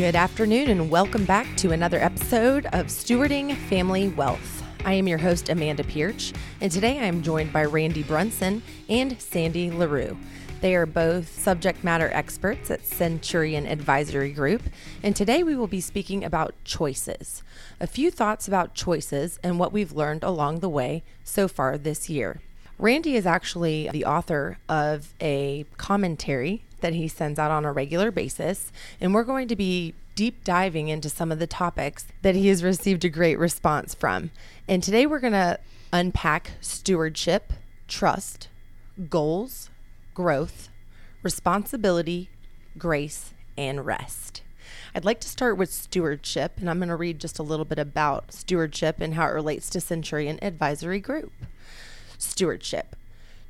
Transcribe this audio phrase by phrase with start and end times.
[0.00, 4.64] Good afternoon, and welcome back to another episode of Stewarding Family Wealth.
[4.86, 9.20] I am your host, Amanda Pierce, and today I am joined by Randy Brunson and
[9.20, 10.16] Sandy LaRue.
[10.62, 14.62] They are both subject matter experts at Centurion Advisory Group,
[15.02, 17.42] and today we will be speaking about choices.
[17.78, 22.08] A few thoughts about choices and what we've learned along the way so far this
[22.08, 22.40] year.
[22.78, 28.10] Randy is actually the author of a commentary that he sends out on a regular
[28.10, 28.72] basis.
[29.00, 32.62] And we're going to be deep diving into some of the topics that he has
[32.62, 34.30] received a great response from.
[34.68, 35.58] And today we're going to
[35.92, 37.52] unpack stewardship,
[37.88, 38.48] trust,
[39.08, 39.70] goals,
[40.14, 40.68] growth,
[41.22, 42.28] responsibility,
[42.78, 44.42] grace, and rest.
[44.94, 47.78] I'd like to start with stewardship, and I'm going to read just a little bit
[47.78, 51.32] about stewardship and how it relates to Centurion Advisory Group.
[52.18, 52.96] Stewardship.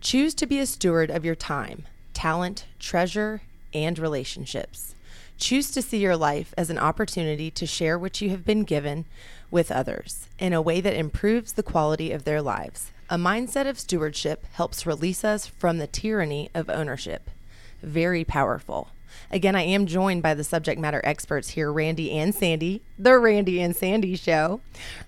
[0.01, 3.43] Choose to be a steward of your time talent, treasure,
[3.73, 4.95] and relationships.
[5.41, 9.07] Choose to see your life as an opportunity to share what you have been given
[9.51, 12.93] with others in a way that improves the quality of their lives.
[13.09, 17.31] A mindset of stewardship helps release us from the tyranny of ownership.
[17.83, 18.89] Very powerful.
[19.31, 23.63] Again, I am joined by the subject matter experts here, Randy and Sandy, the Randy
[23.63, 24.61] and Sandy show.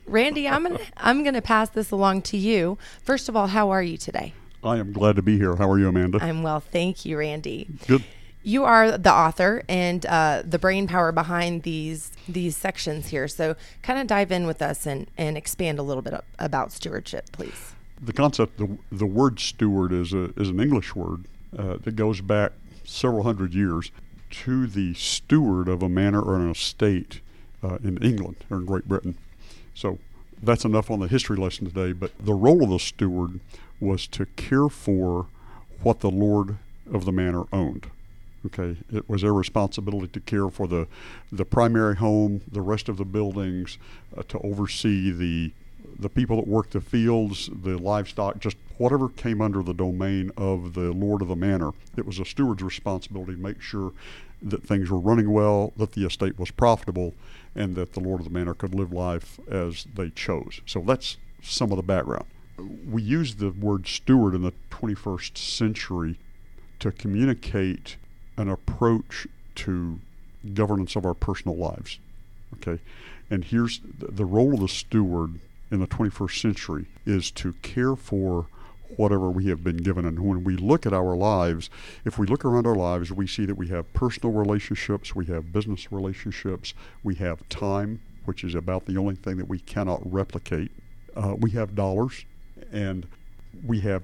[0.07, 2.79] Randy, I'm gonna I'm gonna pass this along to you.
[3.03, 4.33] First of all, how are you today?
[4.65, 5.57] I am glad to be here.
[5.57, 6.21] How are you, Amanda?
[6.23, 7.69] I'm well, thank you, Randy.
[7.87, 8.03] Good.
[8.43, 13.29] You are the author and uh, the brain power behind these these sections here.
[13.29, 17.31] So, kind of dive in with us and, and expand a little bit about stewardship,
[17.33, 17.75] please.
[18.01, 21.25] The concept, the, the word steward is a, is an English word
[21.57, 22.53] uh, that goes back
[22.85, 23.91] several hundred years
[24.31, 27.21] to the steward of a manor or an estate
[27.63, 29.17] uh, in England or in Great Britain.
[29.75, 29.99] So
[30.43, 31.93] that's enough on the history lesson today.
[31.93, 33.41] But the role of the steward
[33.79, 35.27] was to care for
[35.83, 36.57] what the Lord
[36.93, 37.91] of the manor owned.
[38.47, 40.89] Okay, it was their responsibility to care for the
[41.31, 43.79] the primary home, the rest of the buildings,
[44.17, 45.53] uh, to oversee the
[45.99, 50.75] the people that worked the fields, the livestock, just whatever came under the domain of
[50.75, 51.71] the lord of the manor.
[51.97, 53.93] It was a steward's responsibility to make sure
[54.43, 57.15] that things were running well, that the estate was profitable,
[57.55, 60.61] and that the lord of the manor could live life as they chose.
[60.67, 62.25] So that's some of the background
[62.89, 66.19] we use the word steward in the 21st century
[66.79, 67.97] to communicate
[68.37, 70.01] an approach to
[70.55, 71.99] governance of our personal lives.
[72.55, 72.81] Okay,
[73.31, 78.47] and here's the role of the steward in the 21st century is to care for
[78.97, 80.05] whatever we have been given.
[80.05, 81.71] And when we look at our lives,
[82.05, 85.53] if we look around our lives, we see that we have personal relationships, we have
[85.53, 90.71] business relationships, we have time, which is about the only thing that we cannot replicate.
[91.17, 92.25] Uh, we have dollars,
[92.71, 93.07] and
[93.67, 94.03] we have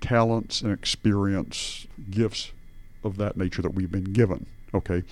[0.00, 2.52] talents and experience, gifts
[3.06, 4.46] of that nature that we've been given.
[4.74, 5.02] Okay,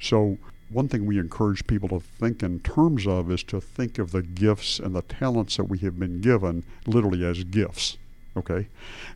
[0.00, 0.36] so
[0.70, 4.22] one thing we encourage people to think in terms of is to think of the
[4.22, 7.96] gifts and the talents that we have been given literally as gifts.
[8.36, 8.68] Okay,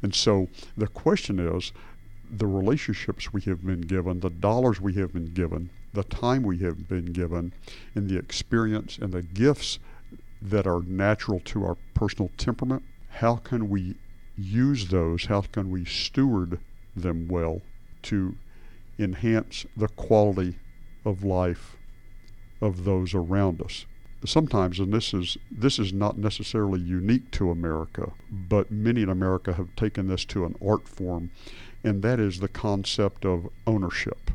[0.03, 1.72] and so the question is
[2.31, 6.59] the relationships we have been given, the dollars we have been given, the time we
[6.59, 7.53] have been given,
[7.94, 9.78] and the experience and the gifts
[10.41, 12.84] that are natural to our personal temperament
[13.19, 13.97] how can we
[14.37, 15.25] use those?
[15.25, 16.60] How can we steward
[16.94, 17.62] them well
[18.03, 18.37] to
[18.99, 20.57] enhance the quality
[21.05, 21.77] of life
[22.61, 23.87] of those around us?
[24.25, 29.53] Sometimes, and this is this is not necessarily unique to America, but many in America
[29.53, 31.31] have taken this to an art form,
[31.85, 34.33] and that is the concept of ownership.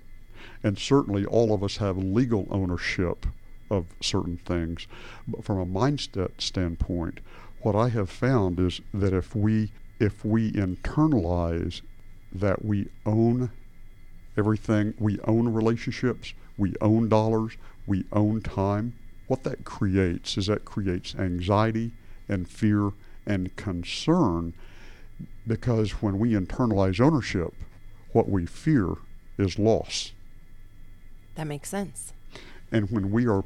[0.64, 3.26] And certainly, all of us have legal ownership
[3.70, 4.88] of certain things,
[5.28, 7.20] but from a mindset standpoint,
[7.62, 11.82] what I have found is that if we if we internalize
[12.34, 13.52] that we own
[14.38, 18.94] everything, we own relationships, we own dollars, we own time,
[19.28, 21.92] what that creates is that creates anxiety
[22.28, 22.92] and fear
[23.26, 24.54] and concern
[25.48, 27.54] because when we internalize ownership,
[28.12, 28.94] what we fear
[29.38, 30.12] is loss.
[31.36, 32.14] That makes sense.
[32.72, 33.44] And when we are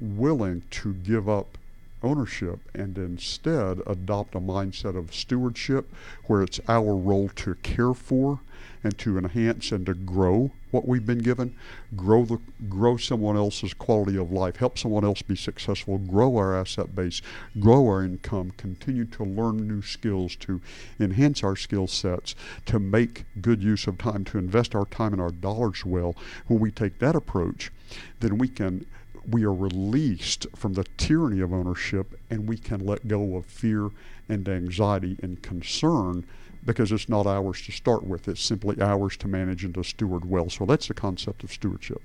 [0.00, 1.58] willing to give up
[2.02, 5.92] ownership and instead adopt a mindset of stewardship
[6.26, 8.40] where it's our role to care for
[8.82, 11.54] and to enhance and to grow what we've been given,
[11.96, 16.56] grow the grow someone else's quality of life, help someone else be successful, grow our
[16.56, 17.22] asset base,
[17.58, 20.60] grow our income, continue to learn new skills, to
[21.00, 22.34] enhance our skill sets,
[22.66, 26.14] to make good use of time, to invest our time and our dollars well.
[26.46, 27.72] When we take that approach,
[28.20, 28.86] then we can
[29.30, 33.90] we are released from the tyranny of ownership and we can let go of fear
[34.28, 36.24] and anxiety and concern
[36.64, 38.28] because it's not ours to start with.
[38.28, 40.50] It's simply ours to manage and to steward well.
[40.50, 42.02] So that's the concept of stewardship.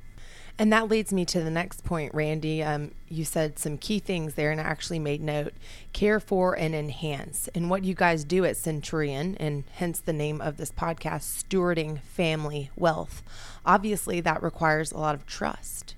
[0.60, 2.62] And that leads me to the next point, Randy.
[2.62, 5.54] Um, you said some key things there, and I actually made note
[5.94, 7.50] care for and enhance.
[7.56, 12.02] And what you guys do at Centurion, and hence the name of this podcast, Stewarding
[12.02, 13.24] Family Wealth.
[13.66, 15.96] Obviously, that requires a lot of trust.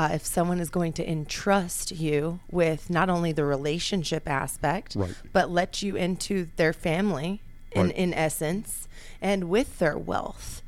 [0.00, 5.14] Uh, if someone is going to entrust you with not only the relationship aspect, Right.
[5.34, 7.42] but let you into their family
[7.72, 7.94] in, Right.
[7.94, 8.88] in essence
[9.20, 10.62] and with their wealth.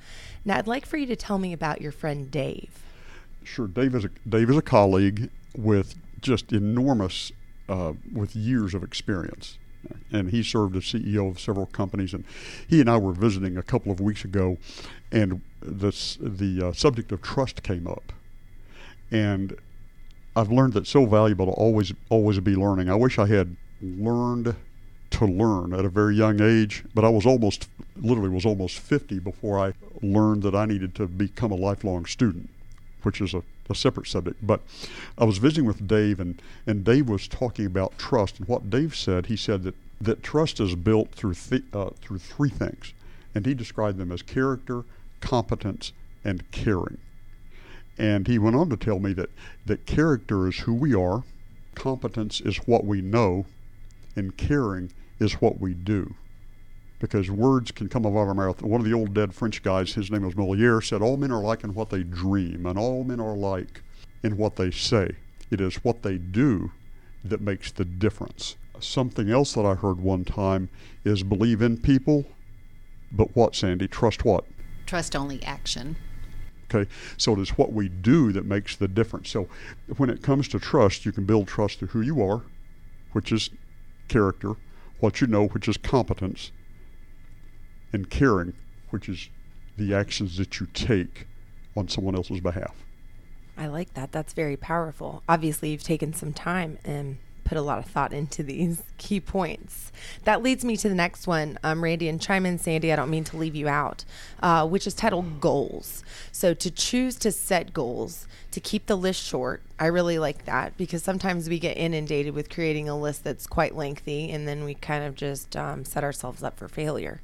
[0.45, 2.83] Now, I'd like for you to tell me about your friend Dave.
[3.43, 7.33] Sure, Dave is a, Dave is a colleague with just enormous,
[7.71, 9.57] uh, with years of experience,
[10.13, 12.13] and he served as CEO of several companies.
[12.13, 12.25] And
[12.69, 14.59] he and I were visiting a couple of weeks ago,
[15.11, 18.13] and this the uh, subject of trust came up,
[19.13, 19.57] and
[20.35, 22.91] I've learned that so valuable to always always be learning.
[22.91, 24.57] I wish I had learned
[25.11, 29.19] to learn at a very young age, but I was almost literally was almost 50
[29.19, 32.49] before I learned that I needed to become a lifelong student,
[33.03, 34.45] which is a, a separate subject.
[34.45, 34.63] But
[35.19, 38.39] I was visiting with Dave, and, and Dave was talking about trust.
[38.39, 42.19] And what Dave said, he said that, that trust is built through, th- uh, through
[42.19, 42.95] three things.
[43.35, 44.85] And he described them as character,
[45.21, 45.93] competence,
[46.25, 46.99] and caring.
[48.03, 49.31] And he went on to tell me that,
[49.65, 51.23] that character is who we are,
[51.77, 53.47] competence is what we know,
[54.17, 56.13] and caring is what we do.
[56.99, 58.61] Because words can come out of our mouth.
[58.61, 61.45] One of the old dead French guys, his name was Moliere, said, All men are
[61.45, 63.85] like in what they dream, and all men are like
[64.25, 65.15] in what they say.
[65.53, 66.73] It is what they do
[67.23, 68.57] that makes the difference.
[68.81, 70.71] Something else that I heard one time
[71.05, 72.25] is believe in people,
[73.13, 73.87] but what, Sandy?
[73.87, 74.45] Trust what?
[74.87, 75.95] Trust only action.
[76.75, 79.31] Okay, so it is what we do that makes the difference.
[79.31, 79.49] So
[79.97, 82.43] when it comes to trust, you can build trust through who you are,
[83.13, 83.51] which is
[84.09, 84.55] character,
[85.01, 86.51] what you know, which is competence,
[87.93, 88.55] and caring,
[88.91, 89.29] which is
[89.77, 91.27] the actions that you take
[91.77, 92.75] on someone else's behalf.
[93.57, 94.13] I like that.
[94.13, 95.23] That's very powerful.
[95.29, 97.19] Obviously, you've taken some time and
[97.53, 99.93] put a lot of thought into these key points.
[100.25, 102.91] That leads me to the next one, um, Randy, and chime in, Sandy.
[102.91, 104.07] I don't mean to leave you out,
[104.43, 106.03] uh, which is titled Goals.
[106.33, 110.79] So, to choose to set goals, to keep the list short, I really like that
[110.79, 114.73] because sometimes we get inundated with creating a list that's quite lengthy and then we
[114.73, 117.21] kind of just um, set ourselves up for failure.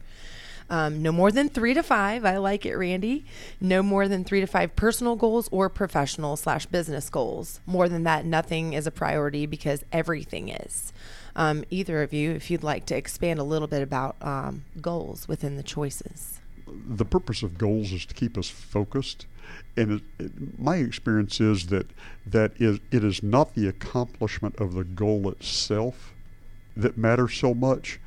[0.70, 2.24] Um, no more than three to five.
[2.24, 3.24] I like it, Randy.
[3.60, 7.60] No more than three to five personal goals or professional slash business goals.
[7.66, 10.92] More than that, nothing is a priority because everything is.
[11.36, 15.26] Um, either of you, if you'd like to expand a little bit about um, goals
[15.28, 16.40] within the choices.
[16.66, 19.26] the purpose of goals is to keep us focused
[19.76, 21.86] and it, it, my experience is that
[22.26, 26.12] that is it is not the accomplishment of the goal itself
[26.76, 27.98] that matters so much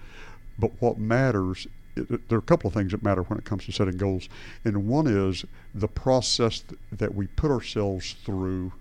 [0.60, 1.68] but what matters
[2.10, 4.30] it, there are a couple of things that matter when it comes to setting goals
[4.64, 8.72] and one is the process th- that we put ourselves through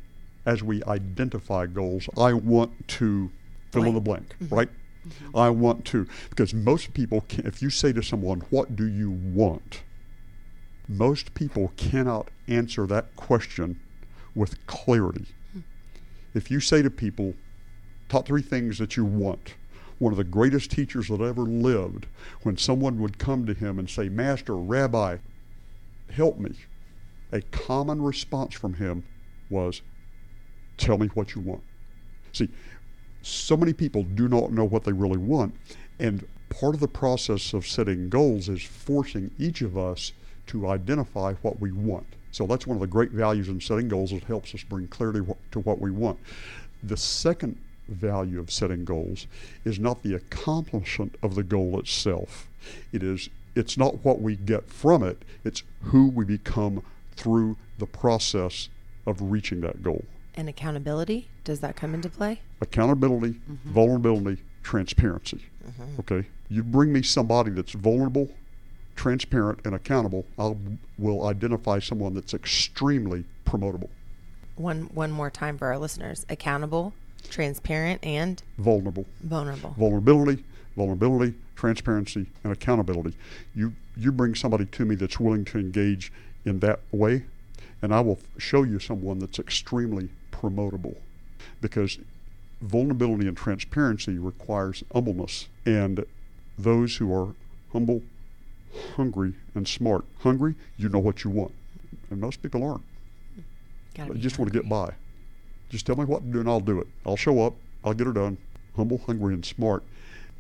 [0.47, 3.31] as we identify goals i want to
[3.73, 4.55] fill in the blank mm-hmm.
[4.55, 5.37] right mm-hmm.
[5.37, 6.07] I want to.
[6.29, 9.83] Because most people, can, if you say to someone, What do you want?
[10.89, 13.81] Most people cannot answer that question
[14.35, 15.27] with clarity.
[15.53, 15.61] Hmm.
[16.35, 17.35] If you say to people,
[18.09, 19.55] Top three things that you want,
[20.01, 22.07] one of the greatest teachers that ever lived,
[22.43, 25.19] when someone would come to him and say, Master, Rabbi,
[26.11, 26.53] help me,
[27.33, 29.05] a common response from him
[29.49, 29.83] was,
[30.79, 31.63] Tell me what you want.
[32.33, 32.49] See,
[33.21, 35.55] so many people do not know what they really want.
[35.99, 40.13] And part of the process of setting goals is forcing each of us
[40.47, 42.07] to identify what we want.
[42.31, 44.13] So that's one of the great values in setting goals.
[44.13, 46.19] It helps us bring clarity to what we want.
[46.83, 47.59] The second
[47.91, 49.27] value of setting goals
[49.65, 52.49] is not the accomplishment of the goal itself.
[52.93, 56.83] It is it's not what we get from it, it's who we become
[57.17, 58.69] through the process
[59.07, 60.05] of reaching that goal
[60.37, 62.41] And accountability, does that come into play?
[62.61, 63.71] accountability, mm-hmm.
[63.73, 65.41] vulnerability, transparency.
[65.67, 66.01] Mm-hmm.
[66.01, 68.29] Okay, you bring me somebody that's vulnerable,
[68.97, 70.25] transparent, and accountable.
[70.39, 70.55] I
[70.99, 73.89] will identify someone that's extremely promotable,
[74.57, 76.93] One one more time for our listeners: accountable,
[77.29, 79.75] transparent, and vulnerable, vulnerable.
[79.79, 80.45] vulnerability,
[80.77, 83.17] vulnerability, transparency, and accountability.
[83.55, 86.13] You you bring somebody to me that's willing to engage
[86.45, 87.25] in that way,
[87.83, 90.97] and I will f- show you someone that's extremely promotable,
[91.61, 91.99] because
[92.63, 96.05] vulnerability and transparency requires humbleness, and
[96.59, 97.35] those who are
[97.73, 98.03] humble,
[98.97, 100.05] hungry, and smart.
[100.21, 101.53] Hungry, you know what you want,
[102.11, 102.83] and most people aren't.
[103.95, 104.93] Gotta They just want to get by.
[105.71, 106.87] Just tell me what to do, and I'll do it.
[107.07, 107.55] I'll show up.
[107.85, 108.37] I'll get it done.
[108.77, 109.83] Humble, hungry, and smart.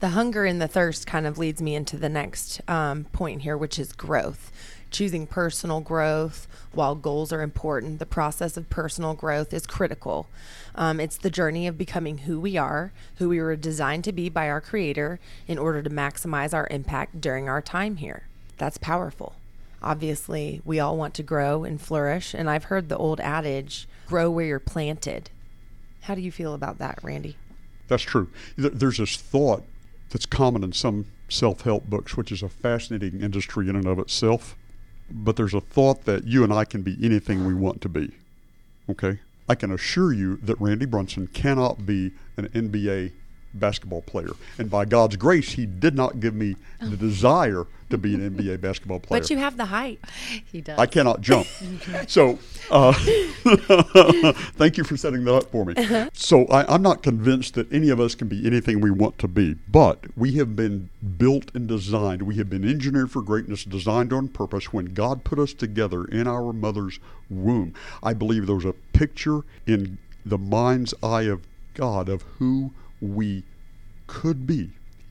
[0.00, 3.56] The hunger and the thirst kind of leads me into the next um, point here,
[3.56, 4.50] which is growth.
[4.90, 7.98] choosing personal growth while goals are important.
[7.98, 10.26] The process of personal growth is critical.
[10.74, 14.28] Um, it's the journey of becoming who we are, who we were designed to be
[14.28, 18.24] by our Creator in order to maximize our impact during our time here.
[18.58, 19.34] That's powerful.
[19.82, 24.30] Obviously, we all want to grow and flourish, and I've heard the old adage grow
[24.30, 25.30] where you're planted.
[26.02, 27.36] How do you feel about that, Randy?
[27.88, 28.28] That's true.
[28.56, 29.64] There's this thought
[30.10, 33.98] that's common in some self help books, which is a fascinating industry in and of
[33.98, 34.56] itself.
[35.10, 38.12] But there's a thought that you and I can be anything we want to be.
[38.88, 39.18] Okay?
[39.48, 43.12] I can assure you that Randy Brunson cannot be an NBA
[43.54, 44.30] basketball player.
[44.58, 48.60] And by God's grace, He did not give me the desire to be an NBA
[48.60, 49.20] basketball player.
[49.20, 50.00] But you have the height.
[50.50, 50.78] He does.
[50.78, 51.46] I cannot jump.
[52.06, 52.38] so,
[52.70, 52.92] uh,
[54.54, 55.74] thank you for setting that up for me.
[56.12, 59.28] So, I, I'm not convinced that any of us can be anything we want to
[59.28, 60.88] be, but we have been
[61.18, 62.22] built and designed.
[62.22, 64.72] We have been engineered for greatness, designed on purpose.
[64.72, 69.42] When God put us together in our mother's womb, I believe there was a picture
[69.66, 71.42] in the mind's eye of
[71.74, 73.42] God of who we
[74.06, 74.70] could be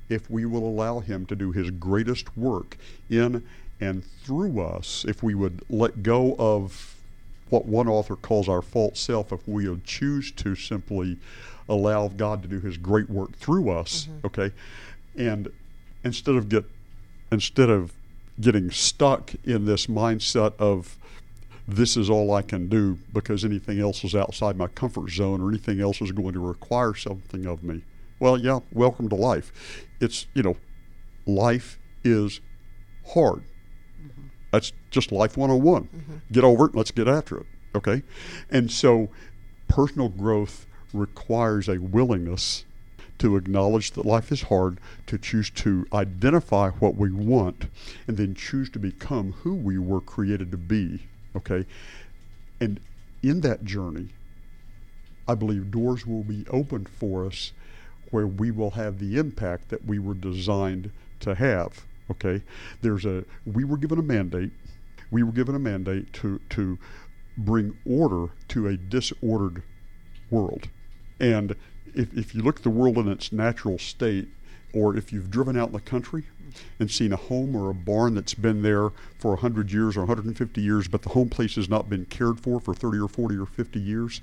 [0.09, 2.77] if we will allow Him to do His greatest work
[3.09, 3.43] in
[3.79, 6.95] and through us, if we would let go of
[7.49, 11.17] what one author calls our false self, if we would choose to simply
[11.67, 14.27] allow God to do His great work through us, mm-hmm.
[14.27, 14.51] okay,
[15.15, 15.49] and
[16.03, 16.65] instead of get
[17.31, 17.93] instead of
[18.41, 20.97] getting stuck in this mindset of
[21.69, 25.49] this is all I can do because anything else is outside my comfort zone or
[25.49, 27.83] anything else is going to require something of me.
[28.19, 29.51] Well, yeah, welcome to life.
[30.01, 30.57] It's, you know,
[31.25, 32.41] life is
[33.13, 33.43] hard.
[34.01, 34.27] Mm-hmm.
[34.51, 35.83] That's just life 101.
[35.83, 36.15] Mm-hmm.
[36.31, 37.45] Get over it, let's get after it.
[37.75, 38.03] Okay?
[38.49, 39.09] And so
[39.67, 42.65] personal growth requires a willingness
[43.19, 47.67] to acknowledge that life is hard, to choose to identify what we want,
[48.07, 51.08] and then choose to become who we were created to be.
[51.35, 51.65] Okay?
[52.59, 52.79] And
[53.21, 54.09] in that journey,
[55.27, 57.53] I believe doors will be opened for us
[58.11, 61.85] where we will have the impact that we were designed to have.
[62.09, 62.43] Okay?
[62.81, 64.51] There's a we were given a mandate.
[65.11, 66.79] We were given a mandate to to
[67.37, 69.63] bring order to a disordered
[70.29, 70.69] world.
[71.19, 71.55] And
[71.93, 74.27] if, if you look at the world in its natural state,
[74.73, 76.25] or if you've driven out in the country
[76.79, 80.61] and seen a home or a barn that's been there for 100 years or 150
[80.61, 83.45] years, but the home place has not been cared for for 30 or 40 or
[83.45, 84.21] 50 years,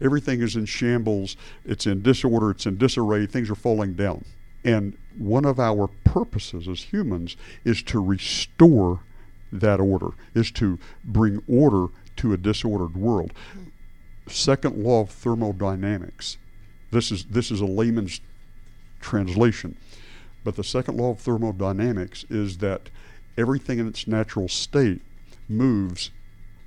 [0.00, 4.24] everything is in shambles, it's in disorder, it's in disarray, things are falling down.
[4.64, 9.00] And one of our purposes as humans is to restore
[9.52, 13.32] that order, is to bring order to a disordered world.
[14.26, 16.36] Second law of thermodynamics.
[16.90, 18.20] This is this is a layman's
[19.00, 19.76] translation.
[20.48, 22.88] But the second law of thermodynamics is that
[23.36, 25.02] everything in its natural state
[25.46, 26.10] moves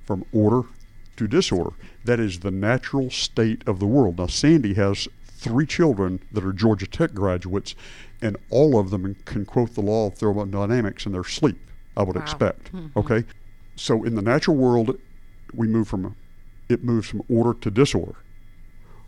[0.04, 0.68] from order
[1.16, 1.70] to disorder.
[2.04, 4.18] That is the natural state of the world.
[4.18, 7.74] Now, Sandy has three children that are Georgia Tech graduates,
[8.20, 11.58] and all of them can quote the law of thermodynamics in their sleep,
[11.96, 12.22] I would wow.
[12.22, 12.72] expect.
[12.72, 12.96] Mm-hmm.
[12.96, 13.24] Okay?
[13.74, 14.96] So, in the natural world,
[15.52, 16.14] we move from
[16.68, 18.14] it moves from order to disorder.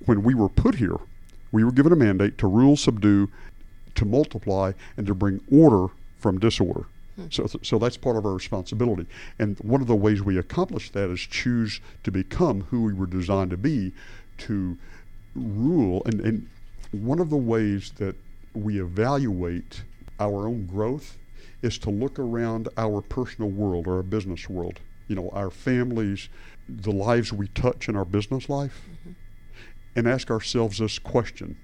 [0.05, 0.99] When we were put here,
[1.53, 3.31] we were given a mandate to rule, subdue,
[3.95, 6.87] to multiply, and to bring order from disorder.
[7.31, 9.07] So, so that's part of our responsibility.
[9.39, 13.07] And one of the ways we accomplish that is choose to become who we were
[13.07, 13.93] designed to be,
[14.39, 14.77] to
[15.37, 16.03] rule.
[16.07, 16.49] And, and
[16.91, 18.17] one of the ways that
[18.53, 19.83] we evaluate
[20.19, 21.19] our own growth
[21.63, 24.81] is to look around our personal world or our business world.
[25.07, 26.29] You know, our families,
[26.69, 29.13] the lives we touch in our business life, mm-hmm.
[29.95, 31.57] and ask ourselves this question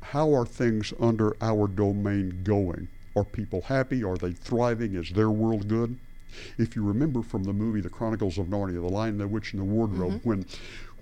[0.00, 2.88] How are things under our domain going?
[3.16, 4.02] Are people happy?
[4.04, 4.94] Are they thriving?
[4.94, 5.98] Is their world good?
[6.58, 9.60] If you remember from the movie The Chronicles of Narnia, The Lion, the Witch, and
[9.60, 10.28] the Wardrobe, mm-hmm.
[10.28, 10.46] when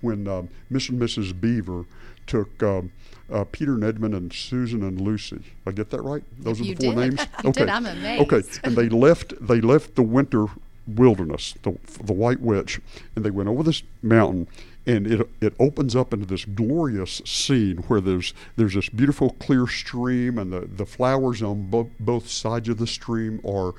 [0.01, 1.39] when uh, Miss and Mrs.
[1.39, 1.85] Beaver
[2.25, 2.91] took um,
[3.31, 5.41] uh, Peter and Edmund and Susan and Lucy.
[5.67, 6.23] I get that right?
[6.39, 6.99] Those you are the four did.
[7.01, 7.19] names.
[7.43, 7.61] you okay.
[7.61, 7.69] Did.
[7.69, 8.31] I'm amazed.
[8.31, 9.33] Okay, and they left.
[9.45, 10.47] They left the winter
[10.87, 12.79] wilderness, the, the White Witch,
[13.15, 14.47] and they went over this mountain,
[14.85, 19.67] and it it opens up into this glorious scene where there's there's this beautiful clear
[19.67, 23.73] stream, and the, the flowers on bo- both sides of the stream are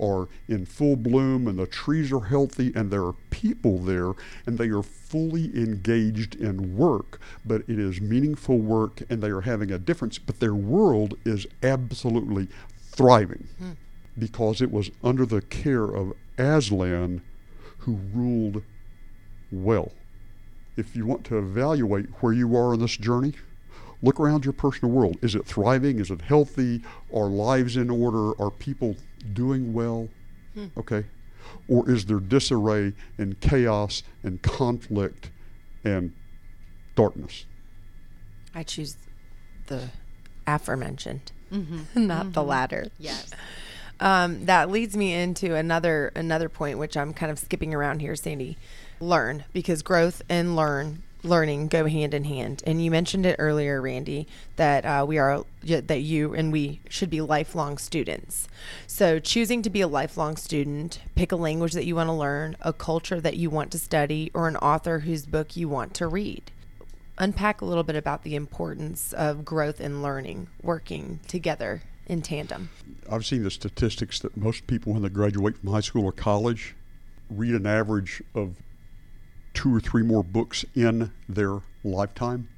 [0.00, 4.12] are in full bloom, and the trees are healthy, and there are people there,
[4.46, 9.42] and they are fully engaged in work, but it is meaningful work, and they are
[9.42, 10.18] having a difference.
[10.18, 13.48] But their world is absolutely thriving.
[13.58, 13.72] Hmm
[14.18, 17.22] because it was under the care of Aslan
[17.78, 18.62] who ruled
[19.50, 19.92] well.
[20.76, 23.34] If you want to evaluate where you are in this journey,
[24.02, 25.16] look around your personal world.
[25.22, 25.98] Is it thriving?
[25.98, 26.82] Is it healthy?
[27.14, 28.32] Are lives in order?
[28.40, 28.96] Are people
[29.32, 30.08] doing well?
[30.54, 30.66] Hmm.
[30.76, 31.04] Okay.
[31.68, 35.30] or is there disarray and chaos and conflict
[35.84, 36.12] and
[36.94, 37.46] darkness?
[38.54, 38.96] I choose
[39.66, 39.88] the
[40.46, 41.32] aforementioned,
[41.94, 42.88] not the latter.
[42.98, 43.30] Yes.
[44.00, 48.16] Um, that leads me into another another point, which I'm kind of skipping around here,
[48.16, 48.58] Sandy.
[49.02, 52.62] Learn because growth and learn learning go hand in hand.
[52.64, 57.10] And you mentioned it earlier, Randy, that uh, we are that you and we should
[57.10, 58.46] be lifelong students.
[58.86, 62.56] So choosing to be a lifelong student, pick a language that you want to learn,
[62.60, 66.06] a culture that you want to study, or an author whose book you want to
[66.06, 66.52] read.
[67.18, 72.70] Unpack a little bit about the importance of growth and learning working together in tandem.
[73.10, 76.76] I've seen the statistics that most people, when they graduate from high school or college,
[77.28, 78.56] read an average of
[79.54, 82.48] two or three more books in their lifetime.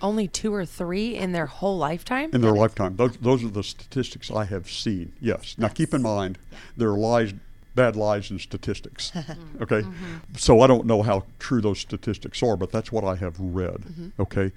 [0.00, 2.30] Only two or three in their whole lifetime?
[2.32, 2.96] In their lifetime.
[2.96, 5.56] Those, those are the statistics I have seen, yes.
[5.58, 6.38] Now, keep in mind,
[6.76, 7.34] there are lies,
[7.74, 9.62] bad lies and statistics, mm-hmm.
[9.62, 9.82] okay?
[9.82, 10.16] Mm-hmm.
[10.36, 13.80] So I don't know how true those statistics are, but that's what I have read,
[13.80, 14.22] mm-hmm.
[14.22, 14.52] okay?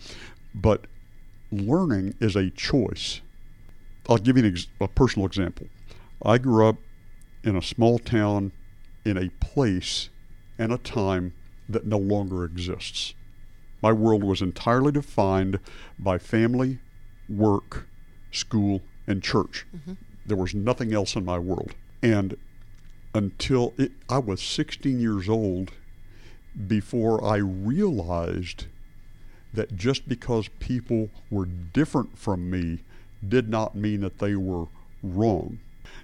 [0.53, 0.85] But
[1.51, 3.21] learning is a choice.
[4.07, 5.67] I'll give you an ex- a personal example.
[6.23, 6.77] I grew up
[7.43, 8.51] in a small town
[9.05, 10.09] in a place
[10.59, 11.33] and a time
[11.71, 13.13] that no longer exists.
[13.81, 15.59] My world was entirely defined
[15.97, 16.79] by family,
[17.27, 17.87] work,
[18.31, 19.65] school, and church.
[19.75, 19.93] Mm-hmm.
[20.25, 21.73] There was nothing else in my world.
[22.03, 22.37] And
[23.13, 25.71] until it, I was 16 years old
[26.67, 28.65] before I realized
[29.53, 32.79] that just because people were different from me
[33.27, 34.65] did not mean that they were
[35.03, 35.59] wrong.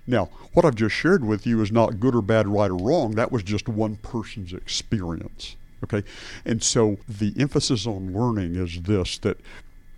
[0.07, 3.11] Now, what I've just shared with you is not good or bad, right or wrong.
[3.11, 5.57] That was just one person's experience.
[5.83, 6.07] Okay?
[6.45, 9.37] And so the emphasis on learning is this that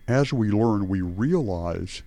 [0.08, 2.02] as we learn, we realize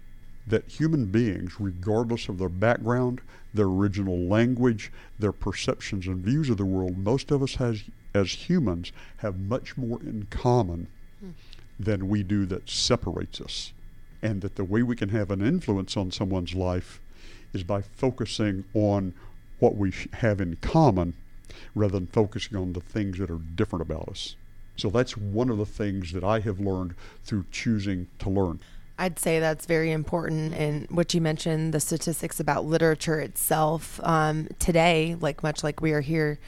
[0.47, 3.21] that human beings, regardless of their background,
[3.55, 8.49] their original language, their perceptions and views of the world, most of us has, as
[8.49, 10.88] humans have much more in common
[11.21, 11.31] hmm.
[11.79, 13.73] than we do that separates us.
[14.21, 17.01] And that the way we can have an influence on someone's life
[17.53, 19.15] is by focusing on
[19.59, 21.15] what we have in common
[21.75, 24.37] rather than focusing on the things that are different about us.
[24.77, 28.61] So that's one of the things that I have learned through choosing to learn.
[28.98, 30.55] I'd say that's very important.
[30.55, 35.92] And what you mentioned, the statistics about literature itself um, today, like much like we
[35.92, 36.38] are here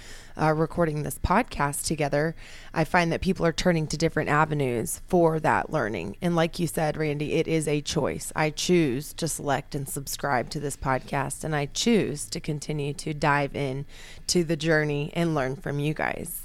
[0.41, 2.35] uh, recording this podcast together,
[2.73, 6.17] I find that people are turning to different avenues for that learning.
[6.21, 8.33] And like you said, Randy, it is a choice.
[8.37, 13.15] I choose to select and subscribe to this podcast, and I choose to continue to
[13.15, 13.87] dive in
[14.29, 16.44] to the journey and learn from you guys.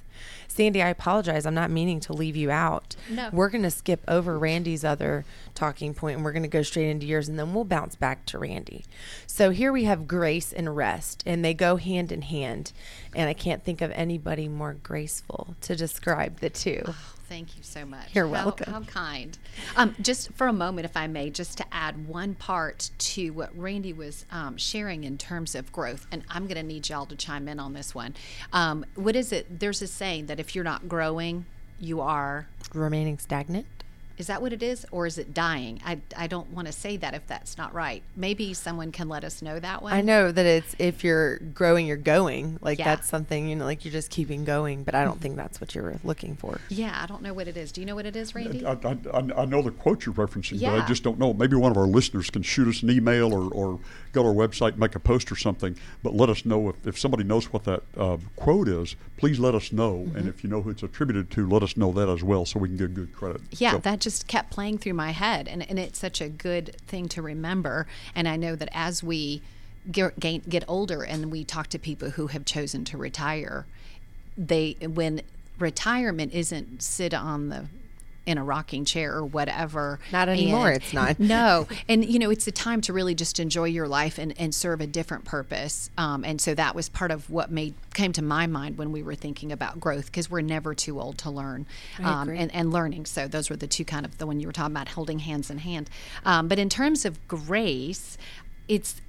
[0.60, 1.46] Sandy, I apologize.
[1.46, 2.98] I'm not meaning to leave you out.
[3.10, 3.30] No.
[3.32, 5.24] We're going to skip over Randy's other
[5.56, 8.26] talking point and we're going to go straight into yours and then we'll bounce back
[8.26, 8.84] to Randy.
[9.26, 12.74] So here we have grace and rest, and they go hand in hand.
[13.16, 16.84] And I can't think of anybody more graceful to describe the two.
[16.86, 18.16] Oh, Thank you so much.
[18.16, 18.74] You're How- welcome.
[18.74, 19.38] How, kind.
[19.76, 23.56] Um, just for a moment, if I may, just to add one part to what
[23.56, 27.16] Randy was um, sharing in terms of growth, and I'm going to need y'all to
[27.16, 28.16] chime in on this one.
[28.52, 29.60] Um, what is it?
[29.60, 31.46] There's a saying that if you're not growing,
[31.80, 32.48] you are.
[32.74, 33.68] Remaining stagnant.
[34.20, 35.80] Is that what it is, or is it dying?
[35.86, 38.04] I, I don't want to say that if that's not right.
[38.18, 39.94] Maybe someone can let us know that one.
[39.94, 42.60] I know that it's if you're growing, you're going.
[42.62, 42.84] Like Yeah.
[42.86, 45.74] that's something, you know, like you're just keeping going, but I don't think that's what
[45.74, 46.60] you're looking for.
[46.68, 47.72] Yeah, I don't know what it is.
[47.72, 48.66] Do you know what it is, Randy?
[48.66, 51.34] I, I, I- I know the quote you're referencing, but I just don't know.
[51.34, 53.80] Maybe one of our listeners can shoot us an email or, or
[54.12, 56.86] go to our website, and make a post or something, but let us know if,
[56.86, 60.00] if somebody knows what that uh, quote is, please let us know.
[60.08, 60.18] Mm-hmm.
[60.18, 62.60] And if you know who it's attributed to, let us know that as well so
[62.60, 63.40] we can give good credit.
[63.52, 66.76] Yeah, So- that just kept playing through my head, and, and it's such a good
[66.88, 67.88] thing to remember.
[68.16, 69.42] And I know that as we
[69.92, 73.66] get, get older and we talk to people who have chosen to retire,
[74.38, 75.22] they when
[75.58, 77.66] retirement isn't sit on the
[78.26, 80.00] in a rocking chair or whatever.
[80.12, 81.20] Not anymore, and- it's not.
[81.20, 84.54] no, and you know it's a time to really just enjoy your life and, and
[84.54, 85.90] serve a different purpose.
[85.98, 89.04] Um, and so that was part of what made came to my mind when we
[89.04, 91.66] were thinking about growth because we're never too old to learn
[92.04, 93.06] um, and, and learning.
[93.06, 95.50] So those were the two kind of the one you were talking about holding hands
[95.50, 95.90] in hand.
[96.26, 98.18] Um, but in terms of grace,
[98.68, 99.02] it's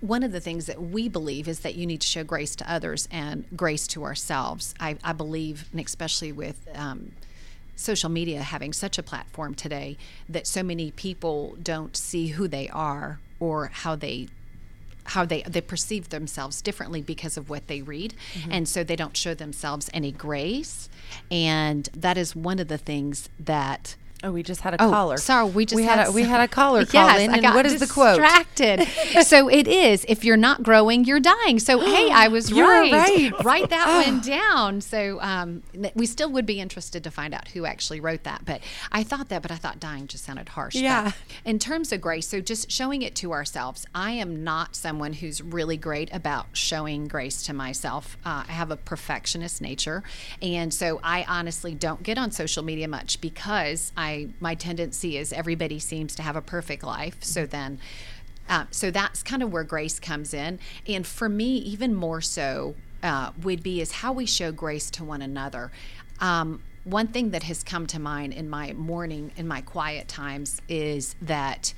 [0.00, 2.70] one of the things that we believe is that you need to show grace to
[2.70, 4.74] others and grace to ourselves.
[4.78, 7.12] I, I believe, and especially with um,
[7.76, 9.96] social media having such a platform today,
[10.28, 14.28] that so many people don't see who they are or how they
[15.08, 18.14] how they they perceive themselves differently because of what they read.
[18.34, 18.52] Mm-hmm.
[18.52, 20.88] And so they don't show themselves any grace.
[21.30, 25.18] And that is one of the things that Oh, we just had a Oh, caller.
[25.18, 27.34] sorry, we just we had had, a, we had a caller Yes, call in, I
[27.34, 28.18] and got what is the quote?
[28.18, 28.80] distracted.
[29.26, 31.58] so it is: if you're not growing, you're dying.
[31.58, 32.90] So hey, I was right.
[32.92, 33.32] right.
[33.44, 34.80] Write that one down.
[34.80, 35.62] So um,
[35.94, 38.44] we still would be interested to find out who actually wrote that.
[38.46, 40.74] But I thought that, but I thought dying just sounded harsh.
[40.74, 41.12] But Yeah.
[41.44, 43.84] in terms of grace, so just showing it to ourselves.
[43.94, 48.16] I am not someone who's really great about showing grace to myself.
[48.24, 50.02] Uh, I have a perfectionist nature,
[50.40, 55.32] and so I honestly don't get on social media much because I my tendency is
[55.32, 57.16] everybody seems to have a perfect life.
[57.22, 57.78] So then.
[58.46, 60.58] Uh, so that's kind of where grace comes in.
[60.86, 65.04] And for me, even more so, uh, would be is how we show grace to
[65.04, 65.72] one another.
[66.20, 70.60] Um, one thing that has come to mind in my morning, in my quiet times,
[70.68, 71.72] is that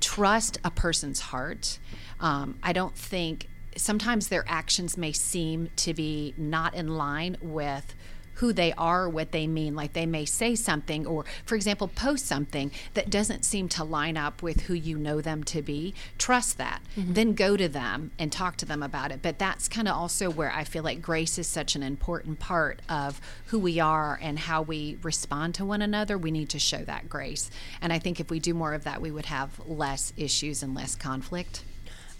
[0.00, 1.78] trust a person's heart.
[2.20, 7.94] Um, I don't think sometimes their actions may seem to be not in line with
[8.34, 9.74] who they are, what they mean.
[9.74, 14.16] Like they may say something, or for example, post something that doesn't seem to line
[14.16, 15.94] up with who you know them to be.
[16.18, 16.82] Trust that.
[16.96, 19.20] Then go to them and talk to them about it.
[19.22, 22.80] But that's kind of also where I feel like grace is such an important part
[22.88, 26.18] of who we are and how we respond to one another.
[26.18, 27.50] We need to show that grace.
[27.80, 30.74] And I think if we do more of that, we would have less issues and
[30.74, 31.64] less conflict.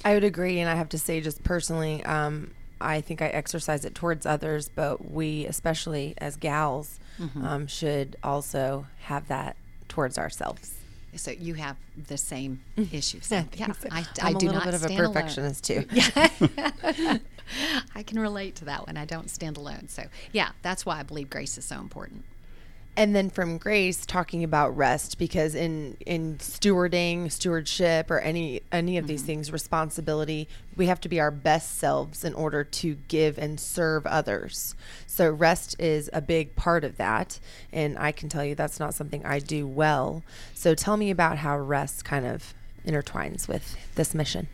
[0.04, 3.84] I would agree, and I have to say, just personally, um, I think I exercise
[3.84, 7.44] it towards others, but we, especially as gals, Mm-hmm.
[7.44, 9.54] um, should also have that
[9.86, 10.74] towards ourselves.
[11.14, 11.76] So you have
[12.08, 12.60] the same
[12.90, 13.30] issues.
[13.30, 13.88] I yeah, so.
[13.92, 15.12] I, I'm I a do little not bit of a stand alone.
[15.12, 15.84] perfectionist too.
[17.94, 18.96] I can relate to that one.
[18.96, 19.86] I don't stand alone.
[19.88, 22.24] So, yeah, that's why I believe grace is so important.
[22.96, 28.98] And then from Grace talking about rest because in in stewarding, stewardship or any any
[28.98, 29.26] of these Mm-hmm.
[29.26, 34.06] things responsibility, we have to be our best selves in order to give and serve
[34.06, 34.74] others.
[35.06, 37.40] So rest is a big part of that
[37.72, 40.22] and I can tell you that's not something I do well.
[40.54, 42.54] So tell me about how rest kind of
[42.86, 44.48] intertwines with this mission.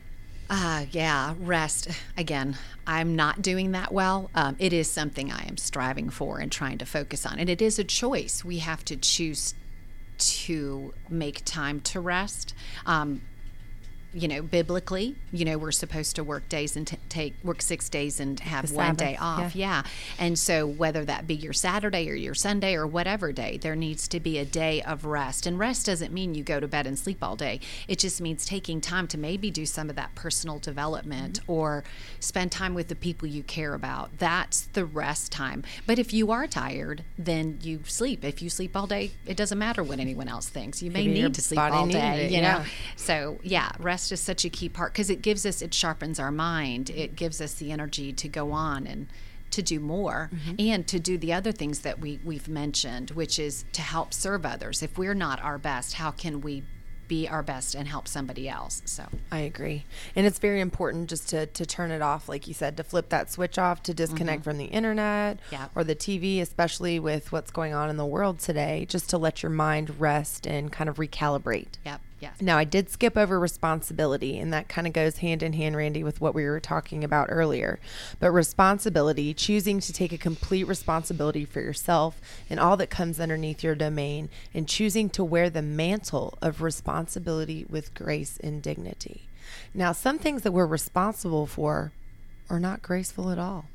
[0.51, 1.89] Uh, yeah, rest.
[2.19, 4.31] Again, I'm not doing that well.
[4.35, 7.39] Um, it is something I am striving for and trying to focus on.
[7.39, 8.45] And it is a choice.
[8.45, 9.55] We have to choose
[10.19, 12.53] to make time to rest.
[12.85, 13.23] Um,
[14.13, 17.89] you know, biblically, you know, we're supposed to work days and t- take work six
[17.89, 19.55] days and have The one Sabbath, day off.
[19.55, 19.83] Yeah.
[20.19, 24.09] And so, whether that be your Saturday or your Sunday or whatever day, there needs
[24.09, 25.47] to be a day of rest.
[25.47, 28.45] And rest doesn't mean you go to bed and sleep all day, it just means
[28.45, 31.53] taking time to maybe do some of that personal development mm-hmm.
[31.53, 31.85] or
[32.19, 34.19] spend time with the people you care about.
[34.19, 35.63] That's the rest time.
[35.87, 38.25] But if you are tired, then you sleep.
[38.25, 40.83] If you sleep all day, it doesn't matter what anyone else thinks.
[40.83, 42.59] You may Maybe need to sleep all day, it, you yeah.
[42.59, 42.65] know?
[42.97, 46.31] So, yeah, rest is such a key part because it gives us, it sharpens our
[46.31, 46.91] mind.
[46.91, 49.07] It gives us the energy to go on and
[49.51, 50.55] to do more mm-hmm.
[50.59, 54.47] and to do the other things that we, we've mentioned, which is to help serve
[54.47, 54.83] others.
[54.83, 56.63] If we're not our best, how can we
[57.09, 58.83] be our best and help somebody else?
[58.85, 59.85] So, I agree.
[60.15, 63.09] And it's very important just to, to turn it off, like you said, to flip
[63.09, 64.51] that switch off, to disconnect mm-hmm.
[64.51, 65.67] from the internet Yeah.
[65.75, 69.43] or the TV, especially with what's going on in the world today, just to let
[69.43, 71.79] your mind rest and kind of recalibrate.
[71.85, 72.41] yep, yes.
[72.41, 76.05] Now, I did skip over responsibility, and that kind of goes hand in hand, Randy,
[76.05, 77.79] with what we were talking about earlier.
[78.19, 83.65] But responsibility, choosing to take a complete responsibility for yourself and all that comes underneath
[83.65, 89.23] your domain, and choosing to wear the mantle of responsibility with grace and dignity.
[89.75, 91.93] Now, some things that we're responsible for
[92.49, 93.67] are not graceful at all.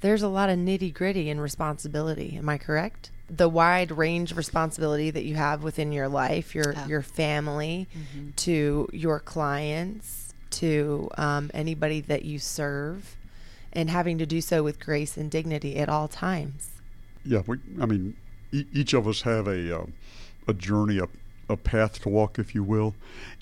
[0.00, 2.36] There's a lot of nitty gritty in responsibility.
[2.36, 3.10] Am I correct?
[3.28, 6.86] The wide range of responsibility that you have within your life, your Oh.
[6.86, 8.30] your family, Mm-hmm.
[8.36, 13.16] to your clients, to um, anybody that you serve,
[13.72, 16.68] and having to do so with grace and dignity at all times.
[17.24, 18.16] Yeah, we, I mean,
[18.52, 19.86] e- each of us have a uh,
[20.46, 21.08] a journey, a,
[21.48, 22.94] a path to walk, if you will,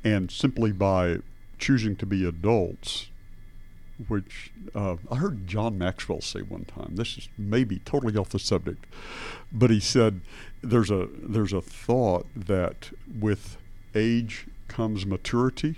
[0.05, 1.19] and simply by
[1.59, 3.09] choosing to be adults,
[4.09, 6.97] which uh, I heard John Maxwell say one time.
[6.97, 8.85] This is maybe totally off the subject,
[9.53, 10.21] but he said
[10.63, 13.57] there's a there's a thought that with
[13.95, 15.77] age comes maturity,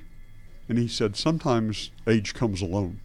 [0.69, 3.01] and he said sometimes age comes alone.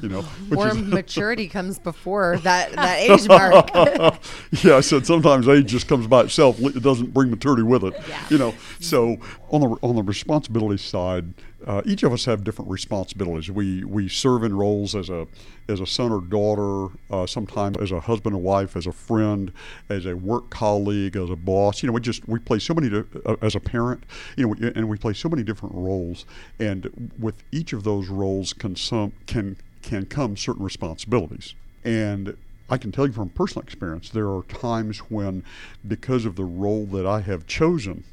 [0.00, 3.68] You know, which or maturity comes before that that age mark.
[4.64, 6.58] yeah, I said sometimes age just comes by itself.
[6.60, 7.94] It doesn't bring maturity with it.
[8.08, 8.24] Yeah.
[8.30, 9.18] You know, so
[9.50, 11.34] on the on the responsibility side,
[11.66, 13.50] uh, each of us have different responsibilities.
[13.50, 15.26] We we serve in roles as a
[15.68, 19.52] as a son or daughter, uh, sometimes as a husband and wife, as a friend,
[19.88, 21.82] as a work colleague, as a boss.
[21.82, 24.04] You know, we just we play so many di- uh, as a parent.
[24.36, 26.26] You know, and we play so many different roles.
[26.58, 31.54] And with each of those roles, can some can can come certain responsibilities.
[31.84, 32.36] And
[32.70, 35.44] I can tell you from personal experience, there are times when,
[35.86, 38.04] because of the role that I have chosen,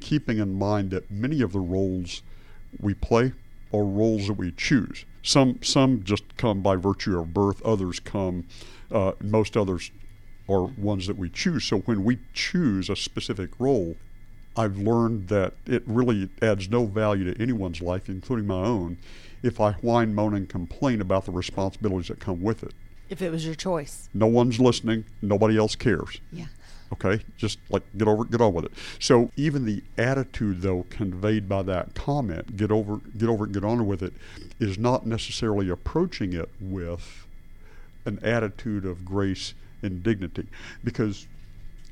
[0.00, 2.22] keeping in mind that many of the roles
[2.80, 3.32] we play
[3.72, 5.04] or roles that we choose.
[5.22, 7.62] Some some just come by virtue of birth.
[7.64, 8.46] Others come.
[8.90, 9.90] Uh, most others
[10.48, 11.64] are ones that we choose.
[11.64, 13.96] So when we choose a specific role,
[14.56, 18.98] I've learned that it really adds no value to anyone's life, including my own,
[19.42, 22.72] if I whine, moan, and complain about the responsibilities that come with it.
[23.08, 24.08] If it was your choice.
[24.14, 25.04] No one's listening.
[25.20, 26.20] Nobody else cares.
[26.32, 26.46] Yeah.
[26.92, 28.72] Okay, just like get over, get on with it.
[29.00, 33.64] So even the attitude, though, conveyed by that comment, get over, get over, it, get
[33.64, 34.12] on with it,
[34.60, 37.26] is not necessarily approaching it with
[38.04, 40.46] an attitude of grace and dignity,
[40.84, 41.26] because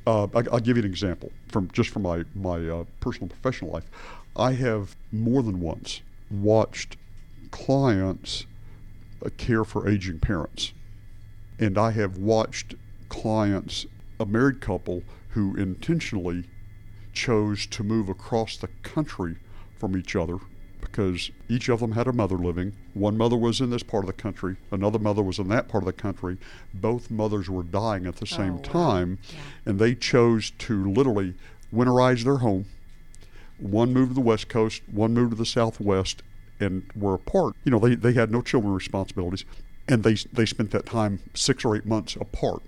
[0.06, 3.72] uh, I, will give you an example from just from my my uh, personal professional
[3.72, 3.90] life.
[4.36, 6.96] I have more than once watched
[7.50, 8.46] clients
[9.24, 10.72] uh, care for aging parents,
[11.58, 12.74] and I have watched
[13.08, 13.86] clients
[14.20, 16.44] a married couple who intentionally
[17.12, 19.36] chose to move across the country
[19.78, 20.38] from each other
[20.80, 22.72] because each of them had a mother living.
[22.92, 25.82] One mother was in this part of the country, another mother was in that part
[25.82, 26.36] of the country.
[26.74, 28.62] Both mothers were dying at the oh, same Oh, wow.
[28.62, 29.38] time, Yeah.
[29.66, 31.34] and they chose to literally
[31.72, 32.66] winterize their home.
[33.58, 36.22] One moved to the West Coast, one moved to the Southwest,
[36.60, 37.54] and were apart.
[37.64, 39.44] You know, they, they had no children responsibilities,
[39.88, 42.62] and they they spent that time six or eight months apart.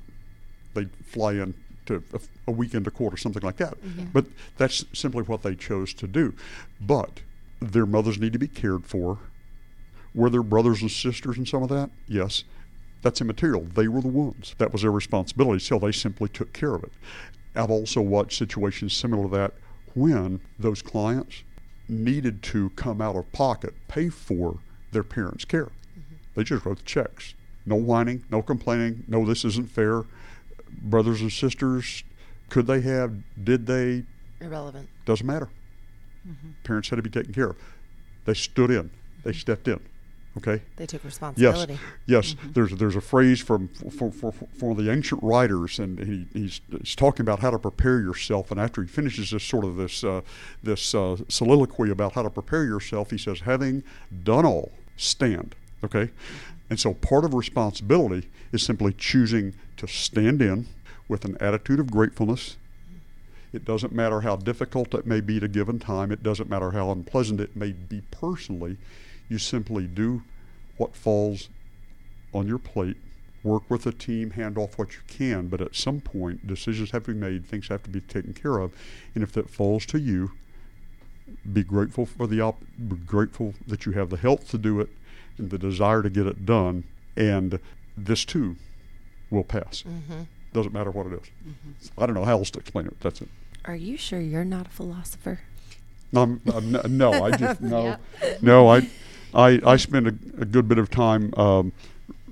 [0.77, 1.55] They'd fly in
[1.87, 3.81] to a, a weekend a quarter, something like that.
[3.81, 4.07] Mm-hmm.
[4.13, 6.35] But that's simply what they chose to do.
[6.81, 7.21] But
[7.61, 9.19] their mothers need to be cared for.
[10.15, 11.91] Were there brothers and sisters and some of that?
[12.07, 12.45] Yes.
[13.03, 13.63] That's immaterial.
[13.63, 14.55] They were the ones.
[14.59, 16.93] That was their responsibility, so they simply took care of it.
[17.55, 19.55] I've also watched situations similar to that
[19.95, 21.43] when those clients
[21.89, 24.59] needed to come out of pocket, pay for
[24.93, 25.67] their parents' care.
[25.67, 26.15] Mm-hmm.
[26.35, 27.35] They just wrote the checks.
[27.65, 30.05] No whining, no complaining, no, this isn't fair.
[30.83, 32.05] Brothers and sisters,
[32.49, 33.13] could they have,
[33.43, 34.05] did they,
[34.41, 34.89] Irrelevant.
[35.05, 35.49] doesn't matter.
[36.65, 37.57] Parents had to be taken care of.
[38.25, 38.91] They stood in.
[39.25, 39.81] They stepped in.
[40.37, 40.61] Okay.
[40.77, 41.05] They took Yes.
[41.05, 41.79] responsibility.
[42.07, 42.35] Yes.
[42.53, 46.95] There's there's a phrase from from, from, from the ancient writers, and he, he's, he's
[46.95, 48.51] talking about how to prepare yourself.
[48.51, 50.21] And after he finishes this sort of this uh,
[50.63, 53.83] this uh, soliloquy about how to prepare yourself, he says, "Having
[54.25, 56.11] done all, stand." Okay.
[56.69, 60.67] And so part of responsibility is simply choosing to stand in
[61.09, 62.57] with an attitude of gratefulness
[63.57, 66.13] it doesn't matter how difficult it may be at a given time.
[66.13, 68.77] It doesn't matter how unpleasant it may be personally.
[69.31, 70.23] You simply do
[70.77, 71.49] what falls
[72.35, 72.99] on your plate.
[73.43, 77.05] Work with a team, hand off what you can, but at some point, decisions have
[77.05, 78.73] to be made, things have to be taken care of,
[79.15, 80.33] and if that falls to you,
[81.53, 84.91] be grateful for the op- be grateful that you have the health to do it
[85.39, 86.85] and the desire to get it done,
[87.17, 87.59] and
[87.97, 88.57] this too
[89.31, 89.85] will pass.
[90.53, 91.31] Doesn't matter what it is.
[91.99, 92.99] I don't know how else to explain it.
[93.01, 93.29] That's it.
[93.65, 95.41] Are you sure you're not a philosopher?
[96.13, 97.85] No, I'm, I'm n- no, I just no,
[98.23, 98.43] Yep.
[98.43, 98.69] no.
[98.69, 98.89] I,
[99.35, 100.11] I, I spend a,
[100.41, 101.73] a good bit of time, um,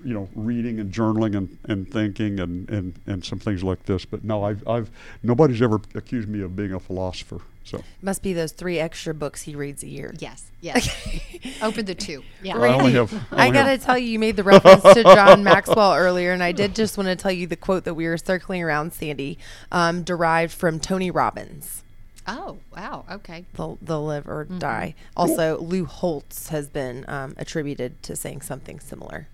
[0.05, 4.05] you know, reading and journaling and, and thinking and, and, and some things like this.
[4.05, 4.91] But no, I've, I've
[5.23, 7.41] nobody's ever accused me of being a philosopher.
[7.65, 10.15] So Must be those three extra books he reads a year.
[10.19, 10.51] Yes.
[10.61, 10.87] Yes.
[11.63, 12.23] Over the two.
[12.43, 12.59] Yeah.
[12.59, 13.13] I only have.
[13.33, 16.43] I only have- gotta tell you, you made the reference to John Maxwell earlier, and
[16.43, 19.39] I did just want to tell you the quote that we were circling around, Sandy,
[19.73, 21.83] um, derived from Tony Robbins.
[22.27, 23.05] Oh, wow.
[23.11, 23.45] Okay.
[23.55, 24.95] They'll, they'll live or die.
[25.17, 29.29] Also, Lou Holtz has been um, attributed to saying something similar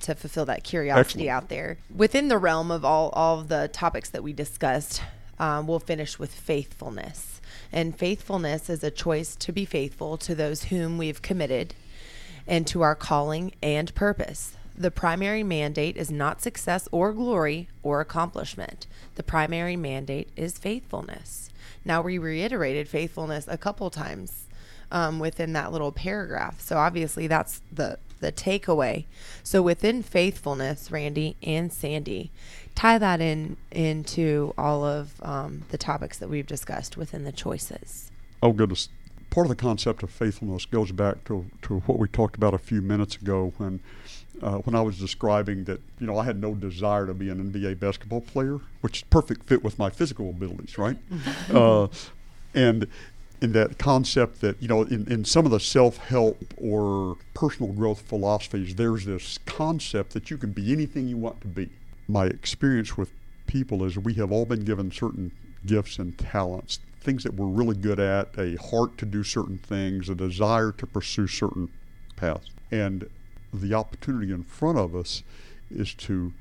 [0.00, 1.30] to fulfill that curiosity Excellent.
[1.30, 1.78] out there.
[1.94, 5.02] Within the realm of all, all of the topics that we discussed,
[5.38, 7.40] um, we'll finish with faithfulness.
[7.72, 11.74] And faithfulness is a choice to be faithful to those whom we've committed
[12.46, 14.56] and to our calling and purpose.
[14.76, 18.86] The primary mandate is not success or glory or accomplishment.
[19.16, 21.50] The primary mandate is faithfulness.
[21.84, 24.46] Now, we reiterated faithfulness a couple times
[24.90, 26.60] um, within that little paragraph.
[26.60, 29.04] So, obviously, that's the, the takeaway.
[29.42, 32.30] So, within faithfulness, Randy and Sandy,
[32.74, 38.10] tie that in into all of um, the topics that we've discussed within the choices.
[38.42, 38.88] Oh goodness!
[39.30, 42.58] Part of the concept of faithfulness goes back to to what we talked about a
[42.58, 43.80] few minutes ago when.
[44.40, 47.50] Uh, when I was describing that, you know, I had no desire to be an
[47.50, 50.96] NBA basketball player, which is perfect fit with my physical abilities, right?
[51.52, 51.88] uh,
[52.54, 52.86] and
[53.40, 58.00] in that concept that, you know, in, in some of the self-help or personal growth
[58.00, 61.68] philosophies, there's this concept that you can be anything you want to be.
[62.08, 63.12] My experience with
[63.46, 65.32] people is we have all been given certain
[65.66, 70.08] gifts and talents, things that we're really good at, a heart to do certain things,
[70.08, 71.68] a desire to pursue certain
[72.16, 72.50] paths.
[72.70, 73.08] And
[73.52, 75.22] the opportunity in front of us
[75.70, 76.32] is to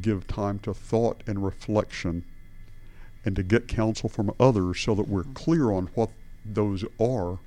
[0.00, 2.24] give time to thought and reflection
[3.24, 6.10] and to get counsel from others so that we're clear on what
[6.44, 7.38] those are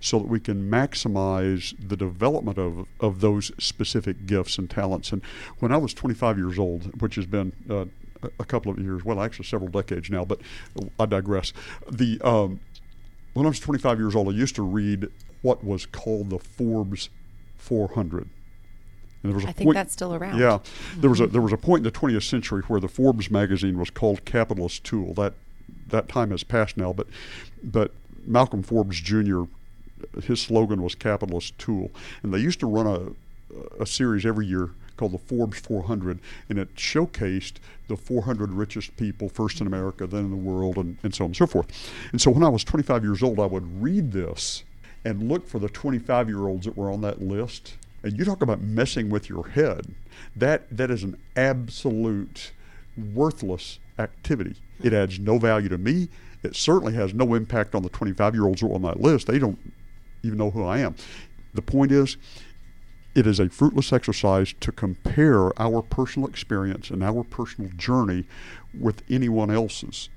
[0.00, 5.12] so that we can maximize the development of, of those specific gifts and talents.
[5.12, 5.22] And
[5.60, 7.86] when I was 25 years old, which has been uh,
[8.38, 10.40] a couple of years, well, actually several decades now, but
[11.00, 11.54] I digress.
[11.90, 12.60] The um,
[13.32, 15.08] when I was 25 years old, I used to read
[15.40, 17.08] what was called the Forbes
[17.56, 18.28] 400.
[19.22, 20.38] And there was a I think point, that's still around.
[20.38, 20.58] Yeah,
[20.98, 23.78] there was a there was a point in the 20th century where the Forbes magazine
[23.78, 25.14] was called Capitalist Tool.
[25.14, 25.32] That
[25.88, 27.06] that time has passed now, but
[27.62, 27.92] but
[28.26, 29.42] Malcolm Forbes Jr.
[30.22, 31.90] His slogan was Capitalist Tool,
[32.22, 33.12] and they used to run a
[33.78, 37.54] a series every year called the Forbes 400, and it showcased
[37.88, 41.28] the 400 richest people, first in America, then in the world, and, and so on
[41.28, 41.66] and so forth.
[42.12, 44.64] And so when I was 25 years old, I would read this
[45.04, 48.42] and look for the 25 year olds that were on that list and you talk
[48.42, 49.94] about messing with your head.
[50.36, 52.52] That that is an absolute
[52.96, 54.56] worthless activity.
[54.82, 56.08] It adds no value to me.
[56.42, 59.26] It certainly has no impact on the 25 year olds who are on that list.
[59.26, 59.58] They don't
[60.22, 60.94] even know who I am.
[61.54, 62.16] The point is,
[63.14, 68.24] it is a fruitless exercise to compare our personal experience and our personal journey
[68.78, 70.08] with anyone else's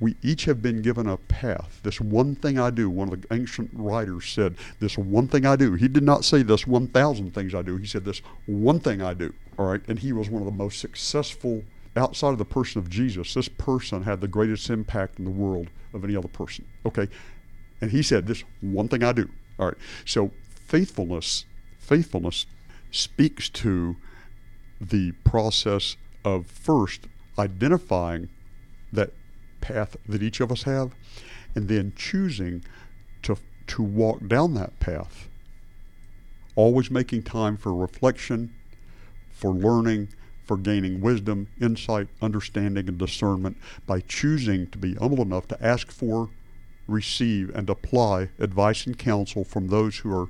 [0.00, 1.80] we each have been given a path.
[1.82, 5.56] This one thing I do, one of the ancient writers said, This one thing I
[5.56, 5.74] do.
[5.74, 7.76] He did not say this 1,000 things I do.
[7.76, 9.32] He said, This one thing I do.
[9.58, 9.80] All right.
[9.88, 11.62] And he was one of the most successful
[11.96, 13.34] outside of the person of Jesus.
[13.34, 16.66] This person had the greatest impact in the world of any other person.
[16.84, 17.08] Okay.
[17.80, 19.28] And he said, This one thing I do.
[19.58, 19.76] All right.
[20.04, 21.44] So faithfulness,
[21.78, 22.46] faithfulness
[22.90, 23.96] speaks to
[24.80, 27.06] the process of first
[27.38, 28.28] identifying
[28.92, 29.10] that
[29.60, 30.94] path that each of us have,
[31.54, 32.64] and then choosing
[33.22, 35.28] to, to walk down that path.
[36.56, 38.54] Always making time for reflection,
[39.32, 40.08] for learning,
[40.44, 45.90] for gaining wisdom, insight, understanding, and discernment by choosing to be humble enough to ask
[45.90, 46.30] for,
[46.86, 50.28] receive, and apply advice and counsel from those who are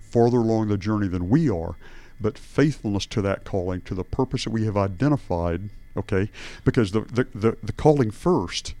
[0.00, 1.76] farther along the journey than we are,
[2.20, 6.30] but faithfulness to that calling, to the purpose that we have identified okay?
[6.64, 8.74] Because the, the, the, the calling first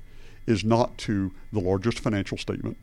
[0.46, 2.78] is not to the largest financial statement.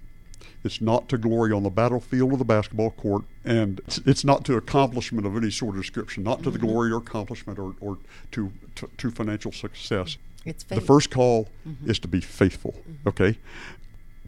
[0.63, 4.45] It's not to glory on the battlefield or the basketball court, and it's, it's not
[4.45, 6.67] to accomplishment of any sort of description, not to the mm-hmm.
[6.67, 7.97] glory or accomplishment or, or
[8.31, 10.17] to, to, to financial success.
[10.45, 10.79] It's faith.
[10.79, 11.89] The first call mm-hmm.
[11.89, 13.09] is to be faithful, mm-hmm.
[13.09, 13.37] okay?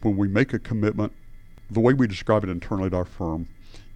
[0.02, 1.14] When we make a commitment,
[1.70, 3.48] the way we describe it internally at our firm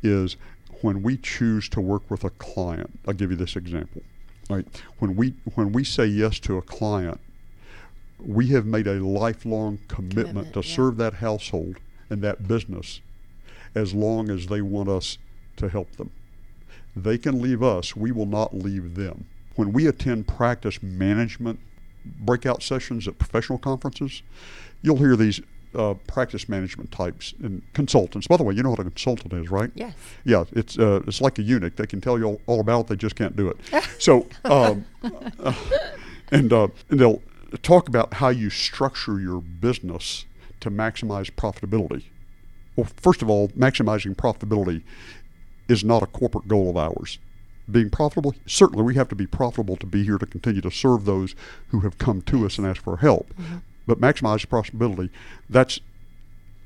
[0.04, 0.36] is
[0.82, 3.00] when we choose to work with a client.
[3.08, 4.02] I'll give you this example.
[4.50, 4.66] Right?
[5.00, 7.22] When we when we say yes to a client,
[8.20, 10.76] we have made a lifelong commitment, commitment to yeah.
[10.76, 11.78] serve that household
[12.12, 13.02] and that business
[13.74, 15.18] as long as they want us
[15.56, 16.12] to help them.
[16.96, 19.26] They can leave us, we will not leave them.
[19.56, 21.60] When we attend practice management
[22.04, 24.24] breakout sessions at professional conferences,
[24.82, 25.40] you'll hear these
[25.74, 28.28] uh, practice management types and consultants.
[28.28, 29.72] By the way, you know what a consultant is, right?
[29.74, 29.94] Yes.
[30.26, 31.78] Yeah, it's uh, it's like a eunuch.
[31.78, 32.88] They can tell you all, all about it.
[32.88, 33.58] They just can't do it.
[34.00, 34.86] so, um,
[35.40, 35.54] uh,
[36.32, 37.22] and uh, and they'll
[37.62, 40.26] talk about how you structure your business
[40.62, 42.04] to maximize profitability.
[42.76, 44.84] Well, first of all, maximizing profitability
[45.68, 47.20] is not a corporate goal of ours.
[47.70, 51.06] Being profitable, certainly we have to be profitable to be here to continue to serve
[51.06, 51.36] those
[51.70, 53.34] who have come to us and ask for help.
[53.34, 53.58] Mm-hmm.
[53.88, 55.10] But maximize profitability,
[55.50, 55.80] that's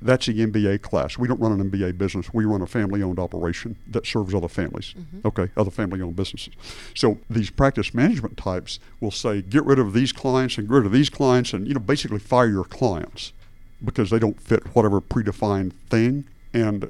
[0.01, 1.17] that's the MBA class.
[1.17, 2.34] We don't run an MBA business.
[2.34, 4.93] We run a family-owned operation that serves other families.
[4.97, 5.27] Mm-hmm.
[5.27, 6.53] Okay, other family-owned businesses.
[6.93, 10.86] So these practice management types will say, get rid of these clients and get rid
[10.86, 13.34] of these clients, and you know basically fire your clients
[13.83, 16.25] because they don't fit whatever predefined thing.
[16.53, 16.89] And